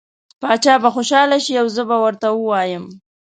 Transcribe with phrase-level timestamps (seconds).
[0.41, 2.83] باچا به خوشحاله شي او زه به ورته ووایم.